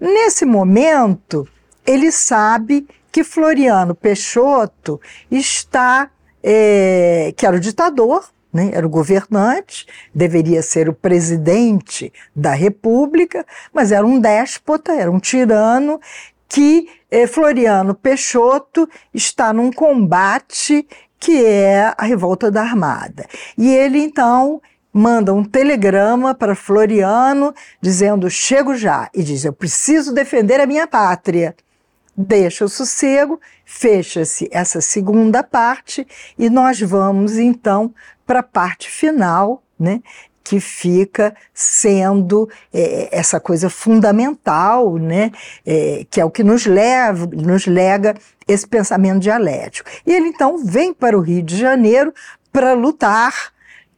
[0.00, 1.46] Nesse momento,
[1.86, 4.98] ele sabe que Floriano Peixoto
[5.30, 6.10] está,
[6.48, 13.44] é, que era o ditador, né, era o governante, deveria ser o presidente da República,
[13.74, 16.00] mas era um déspota, era um tirano
[16.48, 20.86] que eh, Floriano Peixoto está num combate
[21.18, 23.26] que é a revolta da Armada.
[23.58, 30.14] E ele então manda um telegrama para Floriano dizendo: "Chego já" e diz: "Eu preciso
[30.14, 31.56] defender a minha pátria".
[32.16, 36.06] Deixa o sossego, fecha-se essa segunda parte
[36.38, 37.94] e nós vamos então
[38.26, 40.00] para a parte final, né?
[40.46, 45.32] que fica sendo é, essa coisa fundamental, né,
[45.66, 48.14] é, que é o que nos leva, nos lega
[48.46, 49.90] esse pensamento dialético.
[50.06, 52.14] E ele então vem para o Rio de Janeiro
[52.52, 53.34] para lutar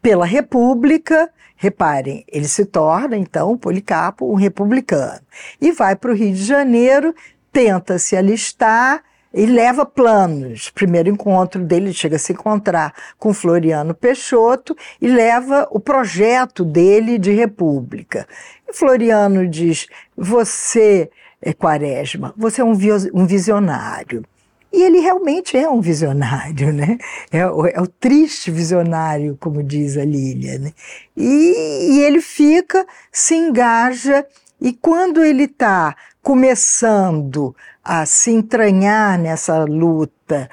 [0.01, 1.31] pela República.
[1.55, 5.21] Reparem, ele se torna então Policarpo um republicano
[5.61, 7.15] e vai para o Rio de Janeiro,
[7.59, 9.03] tenta se alistar
[9.35, 10.71] e leva planos.
[10.71, 17.19] Primeiro encontro dele, chega a se encontrar com Floriano Peixoto e leva o projeto dele
[17.19, 18.29] de república.
[18.69, 21.11] E Floriano diz: Você,
[21.43, 22.79] é Quaresma, você é um,
[23.13, 24.25] um visionário.
[24.73, 26.97] E ele realmente é um visionário, né?
[27.33, 30.61] É o, é o triste visionário, como diz a Lília.
[30.61, 30.73] Né?
[31.17, 34.25] E, e ele fica, se engaja,
[34.61, 35.97] e quando ele está
[36.29, 40.51] começando a se entranhar nessa luta,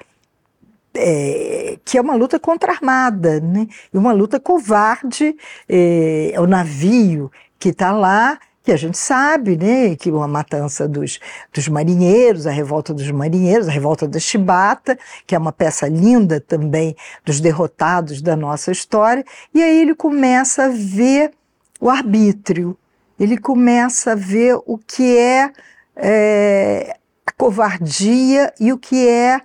[0.94, 3.68] é, que é uma luta contra a armada, né?
[3.94, 5.36] e uma luta covarde,
[5.68, 10.88] é, é o navio que está lá, que a gente sabe, né, que uma matança
[10.88, 11.20] dos,
[11.54, 16.40] dos marinheiros, a revolta dos marinheiros, a revolta da Chibata, que é uma peça linda
[16.40, 21.34] também dos derrotados da nossa história, e aí ele começa a ver
[21.82, 22.78] o arbítrio,
[23.20, 25.52] ele começa a ver o que é,
[25.96, 29.42] é a covardia e o que é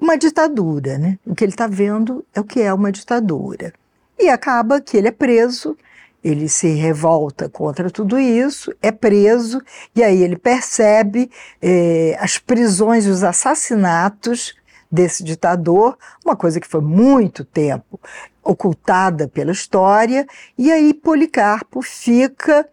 [0.00, 0.98] uma ditadura.
[0.98, 1.18] Né?
[1.26, 3.72] O que ele está vendo é o que é uma ditadura.
[4.18, 5.76] E acaba que ele é preso,
[6.22, 9.60] ele se revolta contra tudo isso, é preso,
[9.94, 14.54] e aí ele percebe é, as prisões e os assassinatos
[14.92, 17.98] desse ditador, uma coisa que foi muito tempo
[18.44, 20.26] ocultada pela história,
[20.58, 22.68] e aí Policarpo fica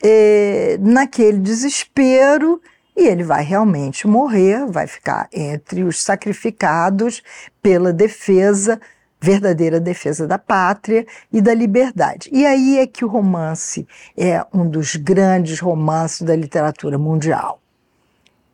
[0.00, 2.60] é, naquele desespero
[2.96, 7.22] e ele vai realmente morrer, vai ficar entre os sacrificados
[7.60, 8.80] pela defesa,
[9.20, 12.28] verdadeira defesa da pátria e da liberdade.
[12.30, 17.60] E aí é que o romance é um dos grandes romances da literatura mundial.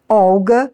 [0.09, 0.73] Olga,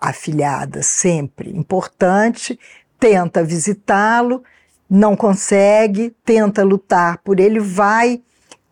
[0.00, 2.58] afilhada sempre importante,
[2.98, 4.42] tenta visitá-lo,
[4.88, 8.20] não consegue, tenta lutar por ele, vai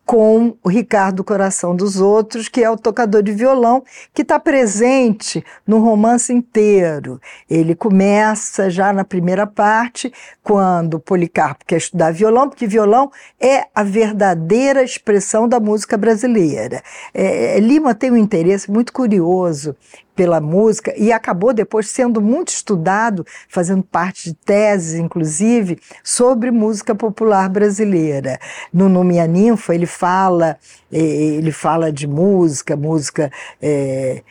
[0.09, 5.45] com o Ricardo Coração dos Outros, que é o tocador de violão, que está presente
[5.67, 7.21] no romance inteiro.
[7.47, 10.11] Ele começa já na primeira parte,
[10.41, 16.81] quando Policarpo quer estudar violão, porque violão é a verdadeira expressão da música brasileira.
[17.13, 19.75] É, Lima tem um interesse muito curioso
[20.19, 26.93] pela música e acabou depois sendo muito estudado, fazendo parte de teses, inclusive, sobre música
[26.93, 28.37] popular brasileira.
[28.73, 30.57] No Nome a Ninfa, ele fala,
[30.91, 34.21] ele fala de música, música é,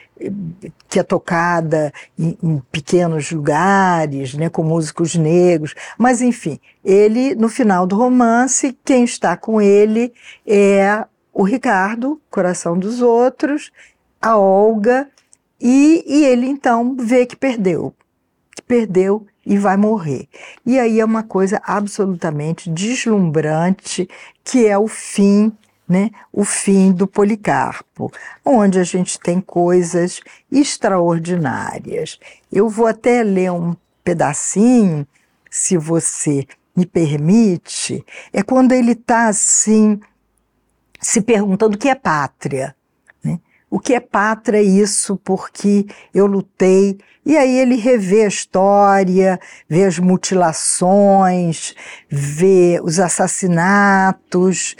[0.91, 7.49] que é tocada em, em, pequenos lugares, né, com músicos negros, mas enfim, ele, no
[7.49, 10.13] final do romance, quem está com ele
[10.47, 13.71] é o Ricardo, Coração dos Outros,
[14.21, 15.09] a Olga
[15.61, 17.95] e, e ele então vê que perdeu,
[18.55, 20.29] que perdeu e vai morrer.
[20.65, 24.09] E aí é uma coisa absolutamente deslumbrante,
[24.45, 25.53] que é o fim
[25.89, 28.13] né, o fim do Policarpo,
[28.45, 30.21] onde a gente tem coisas
[30.53, 32.19] extraordinárias.
[32.53, 35.07] Eu vou até ler um pedacinho,
[35.51, 36.47] se você
[36.77, 39.99] me permite, é quando ele está assim,
[41.01, 42.77] se perguntando o que é pátria.
[43.71, 46.99] O que é pátria é isso porque eu lutei.
[47.25, 49.39] E aí ele revê a história,
[49.69, 51.75] vê as mutilações,
[52.09, 54.75] vê os assassinatos,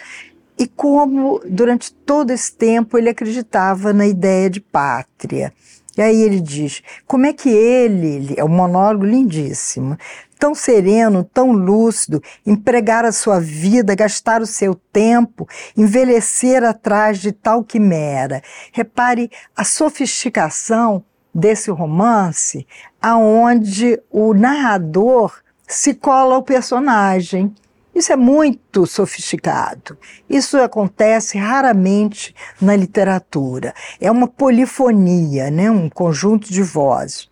[0.59, 5.53] e como durante todo esse tempo ele acreditava na ideia de pátria.
[5.97, 9.97] E aí ele diz: como é que ele, é um monólogo lindíssimo,
[10.39, 17.33] tão sereno, tão lúcido, empregar a sua vida, gastar o seu tempo, envelhecer atrás de
[17.33, 18.43] tal quimera.
[18.73, 22.67] Repare a sofisticação desse romance,
[23.01, 27.55] aonde o narrador se cola ao personagem.
[27.95, 29.99] Isso é muito sofisticado.
[30.31, 33.75] Isso acontece raramente na literatura.
[34.01, 35.71] É uma polifonia, né?
[35.71, 37.28] um conjunto de vozes.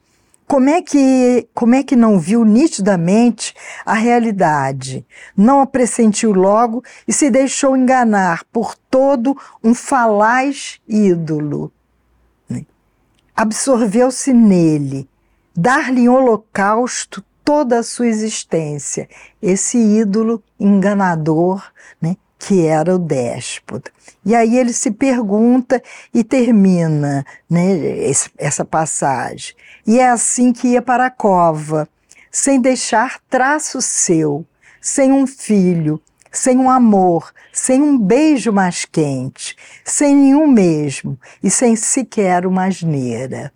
[0.47, 3.53] Como é que, como é que não viu nitidamente
[3.85, 5.05] a realidade?
[5.37, 11.73] Não a pressentiu logo e se deixou enganar por todo um falaz ídolo.
[13.35, 15.07] Absorveu-se nele,
[15.55, 19.09] dar-lhe em holocausto toda a sua existência,
[19.43, 21.63] esse ídolo enganador,
[22.01, 23.91] né, que era o déspota.
[24.25, 25.83] E aí ele se pergunta
[26.15, 29.55] e termina né, essa passagem.
[29.87, 31.89] E é assim que ia para a cova,
[32.31, 34.45] sem deixar traço seu,
[34.81, 41.51] sem um filho, sem um amor, sem um beijo mais quente, sem nenhum mesmo e
[41.51, 43.53] sem sequer uma asneira.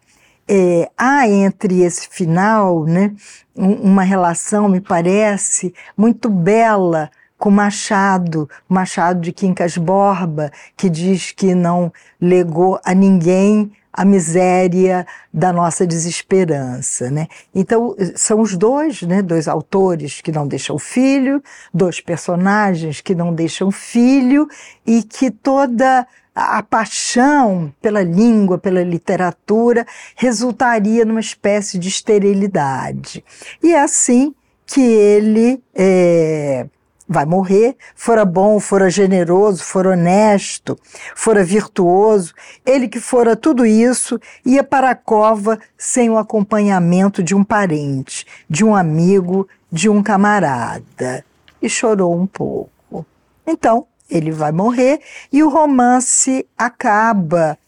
[0.49, 3.13] É, há entre esse final né,
[3.55, 11.55] uma relação, me parece, muito bela com Machado, Machado de Quincas Borba, que diz que
[11.55, 17.27] não legou a ninguém a miséria da nossa desesperança, né?
[17.55, 21.43] Então são os dois, né, dois autores que não deixam filho,
[21.75, 24.49] dois personagens que não deixam filho
[24.87, 29.85] e que toda a paixão pela língua, pela literatura,
[30.15, 33.25] resultaria numa espécie de esterilidade.
[33.63, 34.35] E é assim
[34.65, 36.67] que ele é,
[37.13, 40.79] vai morrer, fora bom, fora generoso, fora honesto,
[41.17, 42.33] fora virtuoso,
[42.65, 48.25] ele que fora tudo isso, ia para a cova sem o acompanhamento de um parente,
[48.49, 51.25] de um amigo, de um camarada.
[51.61, 53.05] E chorou um pouco.
[53.45, 55.01] Então, ele vai morrer
[55.33, 57.59] e o romance acaba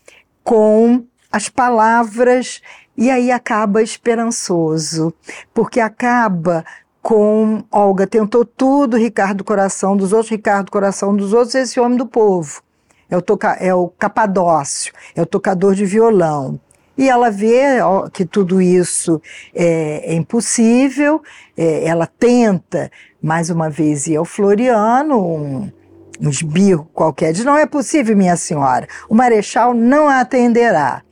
[0.45, 2.63] com as palavras
[2.97, 5.13] e aí acaba esperançoso,
[5.53, 6.65] porque acaba
[7.03, 12.07] com Olga tentou tudo, Ricardo coração dos outros, Ricardo coração dos outros, esse homem do
[12.07, 12.63] povo.
[13.11, 16.59] É o, toca, é o capadócio, é o tocador de violão.
[16.97, 17.79] E ela vê
[18.13, 19.21] que tudo isso
[19.55, 21.23] é, é impossível,
[21.57, 22.91] é, ela tenta,
[23.21, 25.73] mais uma vez, ir ao Floriano, um,
[26.21, 31.03] um esbirro qualquer, diz: Não é possível, minha senhora, o marechal não a atenderá.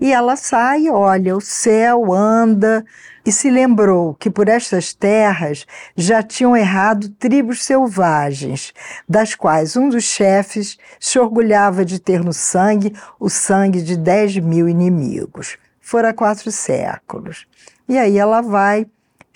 [0.00, 2.84] E ela sai, olha o céu, anda,
[3.24, 5.66] e se lembrou que por estas terras
[5.96, 8.72] já tinham errado tribos selvagens,
[9.08, 14.36] das quais um dos chefes se orgulhava de ter no sangue o sangue de dez
[14.36, 15.56] mil inimigos.
[15.80, 17.46] Fora quatro séculos.
[17.88, 18.86] E aí ela vai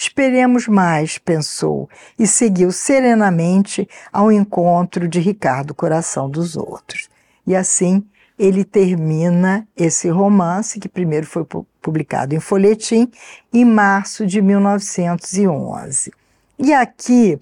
[0.01, 7.09] Esperemos mais, pensou, e seguiu serenamente ao encontro de Ricardo Coração dos Outros.
[7.45, 8.07] E assim
[8.39, 11.45] ele termina esse romance, que primeiro foi
[11.81, 13.11] publicado em folhetim,
[13.53, 16.13] em março de 1911.
[16.59, 17.39] E aqui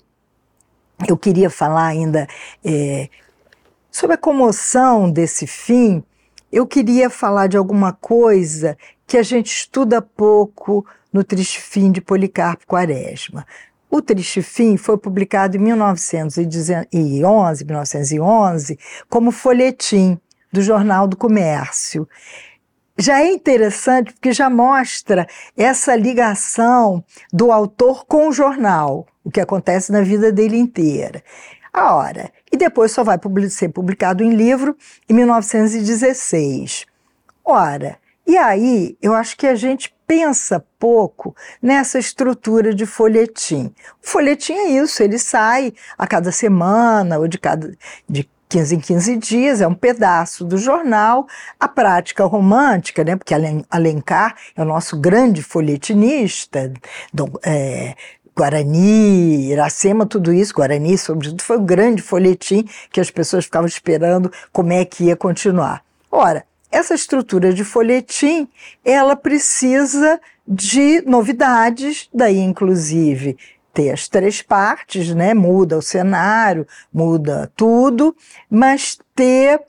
[1.07, 2.27] eu queria falar ainda
[2.65, 3.09] é,
[3.91, 6.03] sobre a comoção desse fim,
[6.53, 12.01] eu queria falar de alguma coisa que a gente estuda pouco no Triste Fim de
[12.01, 13.47] Policarpo Quaresma.
[13.91, 18.79] O Triste Fim foi publicado em 1911, 1911
[19.09, 20.19] como folhetim
[20.53, 22.09] do Jornal do Comércio.
[22.99, 25.27] Já é interessante porque já mostra
[25.57, 31.23] essa ligação do autor com o jornal, o que acontece na vida dele inteira.
[31.73, 32.33] A hora.
[32.51, 33.19] E depois só vai
[33.51, 34.75] ser publicado em livro
[35.07, 36.87] em 1916.
[37.45, 43.75] Ora, e aí eu acho que a gente pensa pouco nessa estrutura de folhetim.
[44.03, 47.77] O folhetim é isso, ele sai a cada semana ou de cada
[48.09, 51.27] de 15 em 15 dias, é um pedaço do jornal.
[51.59, 53.35] A prática romântica, né, porque
[53.71, 56.73] Alencar é o nosso grande folhetinista,
[57.45, 57.95] é,
[58.37, 64.31] Guarani, Iracema, tudo isso, Guarani, sobretudo, foi um grande folhetim que as pessoas ficavam esperando
[64.53, 65.83] como é que ia continuar.
[66.11, 68.47] Ora, essa estrutura de folhetim,
[68.85, 73.37] ela precisa de novidades, daí inclusive
[73.77, 75.35] ter as três partes, né?
[75.35, 78.17] Muda o cenário, muda tudo,
[78.51, 79.61] mas ter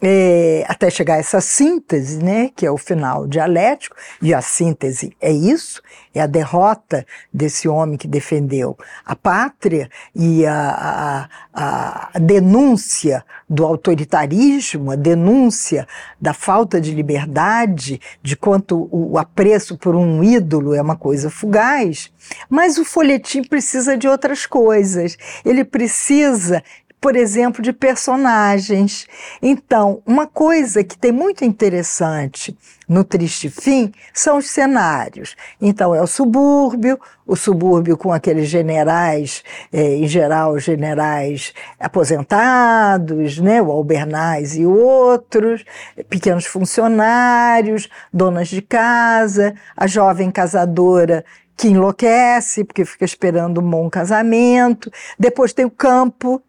[0.00, 5.12] é, até chegar a essa síntese, né, que é o final dialético, e a síntese
[5.20, 5.82] é isso,
[6.14, 13.64] é a derrota desse homem que defendeu a pátria e a, a, a denúncia do
[13.64, 15.86] autoritarismo, a denúncia
[16.20, 22.12] da falta de liberdade, de quanto o apreço por um ídolo é uma coisa fugaz.
[22.48, 25.16] Mas o folhetim precisa de outras coisas.
[25.44, 26.62] Ele precisa
[27.00, 29.06] por exemplo, de personagens.
[29.40, 32.56] Então, uma coisa que tem muito interessante
[32.88, 35.36] no Triste Fim são os cenários.
[35.60, 43.62] Então, é o subúrbio, o subúrbio com aqueles generais, é, em geral, generais aposentados, né,
[43.62, 45.64] o Albernaz e outros,
[46.08, 51.24] pequenos funcionários, donas de casa, a jovem casadora
[51.56, 54.90] que enlouquece porque fica esperando um bom casamento.
[55.18, 56.40] Depois tem o campo,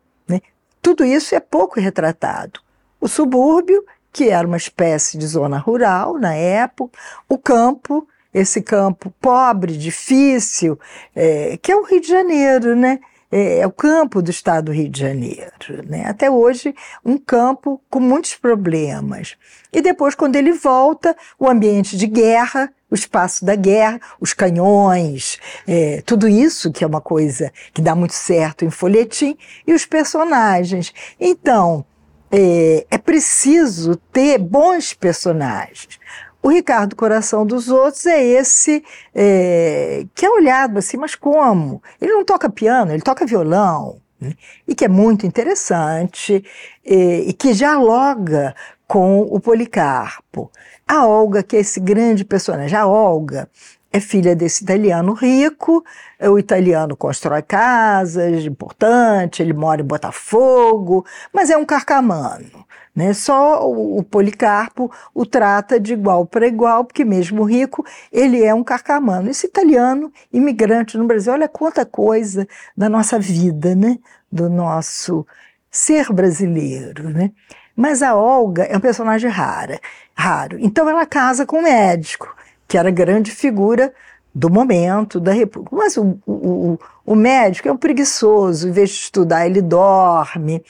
[0.82, 2.60] tudo isso é pouco retratado.
[3.00, 9.14] O subúrbio, que era uma espécie de zona rural na época, o campo, esse campo
[9.20, 10.80] pobre, difícil,
[11.16, 13.00] é, que é o Rio de Janeiro, né?
[13.32, 15.84] É, é, o campo do estado do Rio de Janeiro.
[15.88, 16.06] Né?
[16.06, 16.74] Até hoje,
[17.06, 19.36] um campo com muitos problemas.
[19.72, 25.38] E depois, quando ele volta, o ambiente de guerra, o espaço da guerra, os canhões,
[25.68, 29.86] é, tudo isso que é uma coisa que dá muito certo em folhetim, e os
[29.86, 30.92] personagens.
[31.20, 31.86] Então,
[32.32, 36.00] é, é preciso ter bons personagens.
[36.42, 38.84] O Ricardo Coração dos Outros é esse
[39.14, 41.82] é, que é olhado assim, mas como?
[42.00, 44.34] Ele não toca piano, ele toca violão, né?
[44.68, 46.44] e que é muito interessante,
[46.86, 48.56] é, e que dialoga
[48.88, 50.50] com o Policarpo.
[50.88, 53.50] A Olga, que é esse grande personagem, a Olga
[53.92, 55.84] é filha desse italiano rico,
[56.22, 62.66] o italiano constrói casas importantes, ele mora em Botafogo, mas é um carcamano.
[63.00, 63.14] Né?
[63.14, 68.62] Só o, Policarpo o trata de igual para igual, porque mesmo rico, ele é um
[68.62, 69.30] carcamano.
[69.30, 72.46] Esse italiano, imigrante no Brasil, olha quanta coisa
[72.76, 73.98] da nossa vida, né?
[74.30, 75.26] do nosso
[75.72, 77.10] ser brasileiro.
[77.10, 77.32] Né?
[77.74, 79.80] Mas a Olga é um personagem rara,
[80.14, 80.58] raro.
[80.60, 82.36] Então ela casa com um médico,
[82.68, 83.94] que era grande figura
[84.36, 85.74] do momento da República.
[85.74, 90.62] Mas o, o, o médico é um preguiçoso, em vez de estudar, ele dorme.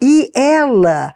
[0.00, 1.14] E ela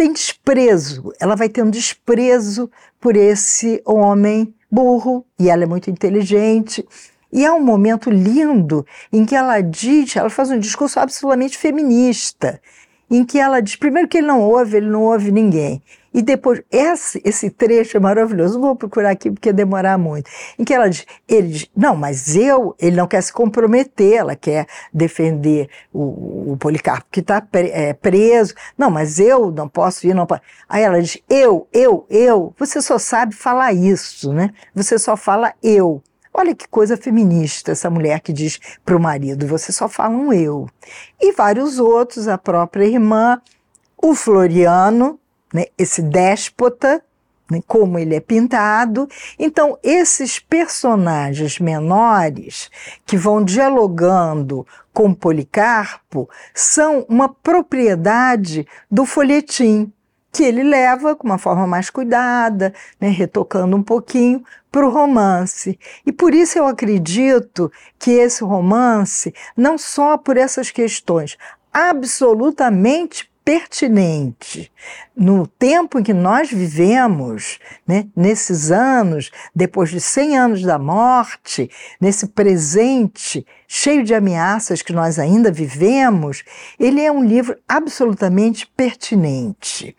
[0.00, 5.90] tem desprezo, ela vai ter um desprezo por esse homem burro, e ela é muito
[5.90, 6.88] inteligente.
[7.30, 12.62] E é um momento lindo em que ela diz, ela faz um discurso absolutamente feminista
[13.10, 15.82] em que ela diz, primeiro que ele não ouve, ele não ouve ninguém.
[16.12, 20.28] E depois, esse, esse trecho é maravilhoso, vou procurar aqui porque demorar muito.
[20.58, 24.34] Em que ela diz, ele diz, não, mas eu, ele não quer se comprometer, ela
[24.34, 28.54] quer defender o, o Policarpo que está é, preso.
[28.76, 30.42] Não, mas eu não posso ir, não posso.
[30.68, 34.50] Aí ela diz, eu, eu, eu, você só sabe falar isso, né?
[34.74, 36.02] Você só fala eu.
[36.32, 40.32] Olha que coisa feminista essa mulher que diz para o marido: você só fala um
[40.32, 40.68] eu.
[41.20, 43.40] E vários outros, a própria irmã,
[44.00, 45.19] o Floriano,
[45.52, 47.02] né, esse déspota,
[47.50, 49.08] né, como ele é pintado.
[49.38, 52.70] Então, esses personagens menores
[53.04, 59.92] que vão dialogando com Policarpo são uma propriedade do folhetim
[60.32, 65.78] que ele leva com uma forma mais cuidada, né, retocando um pouquinho para o romance.
[66.06, 71.36] E por isso eu acredito que esse romance, não só por essas questões
[71.72, 74.70] absolutamente pertinente
[75.16, 81.70] no tempo em que nós vivemos, né, nesses anos, depois de 100 anos da morte,
[82.00, 86.42] nesse presente cheio de ameaças que nós ainda vivemos,
[86.78, 89.96] ele é um livro absolutamente pertinente.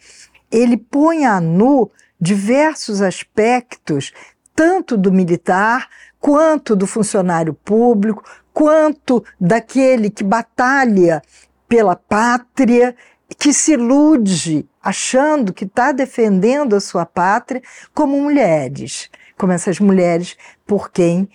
[0.52, 1.90] Ele põe a nu
[2.20, 4.14] diversos aspectos,
[4.56, 5.90] tanto do militar
[6.20, 8.24] quanto do funcionário público,
[8.54, 11.22] quanto daquele que batalha
[11.68, 12.96] pela pátria
[13.36, 17.62] que se ilude achando que está defendendo a sua pátria
[17.94, 21.30] como mulheres, como essas mulheres por quem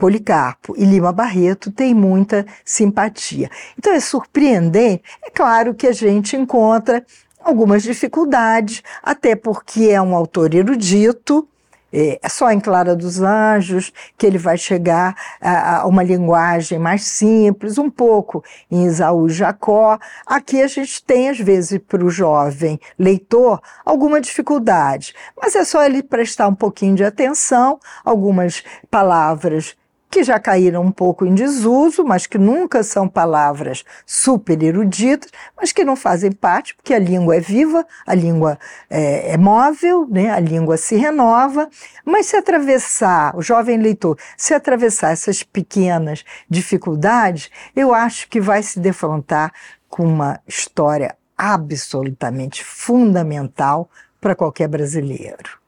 [0.00, 3.50] Policarpo e Lima Barreto têm muita simpatia.
[3.78, 5.02] Então é surpreendente.
[5.22, 7.04] É claro que a gente encontra
[7.38, 11.46] algumas dificuldades, até porque é um autor erudito,
[11.92, 16.78] é, é só em Clara dos Anjos que ele vai chegar a, a uma linguagem
[16.78, 19.98] mais simples, um pouco em Isaú Jacó.
[20.26, 25.84] Aqui a gente tem, às vezes, para o jovem leitor, alguma dificuldade, mas é só
[25.84, 29.76] ele prestar um pouquinho de atenção, algumas palavras
[30.10, 35.70] que já caíram um pouco em desuso, mas que nunca são palavras super eruditas, mas
[35.70, 38.58] que não fazem parte, porque a língua é viva, a língua
[38.90, 40.30] é, é móvel, né?
[40.30, 41.70] a língua se renova,
[42.04, 48.62] mas se atravessar, o jovem leitor, se atravessar essas pequenas dificuldades, eu acho que vai
[48.62, 49.52] se defrontar
[49.88, 53.88] com uma história absolutamente fundamental
[54.20, 55.59] para qualquer brasileiro.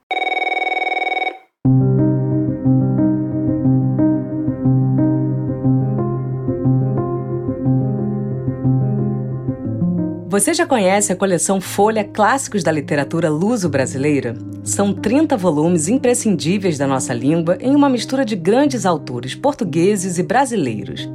[10.33, 14.35] Você já conhece a coleção Folha Clássicos da Literatura Luso-Brasileira?
[14.65, 20.23] São 30 volumes imprescindíveis da nossa língua em uma mistura de grandes autores portugueses e
[20.23, 21.07] brasileiros.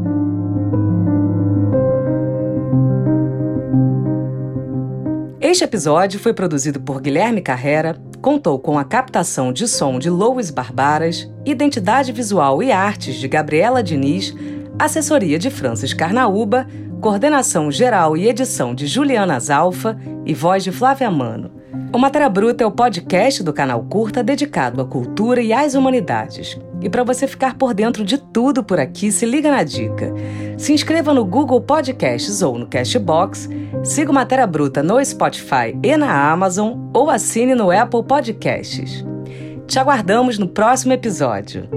[5.38, 10.50] Este episódio foi produzido por Guilherme Carrera, contou com a captação de som de Louis
[10.50, 14.34] Barbaras, identidade visual e artes de Gabriela Diniz,
[14.78, 16.66] assessoria de Francis Carnaúba,
[17.00, 21.59] coordenação geral e edição de Juliana Zalfa e voz de Flávia Mano.
[21.92, 26.56] O Matéria Bruta é o podcast do canal Curta dedicado à cultura e às humanidades.
[26.80, 30.14] E para você ficar por dentro de tudo por aqui, se liga na dica.
[30.56, 33.48] Se inscreva no Google Podcasts ou no Castbox,
[33.82, 39.04] siga o Matéria Bruta no Spotify e na Amazon ou assine no Apple Podcasts.
[39.66, 41.68] Te aguardamos no próximo episódio.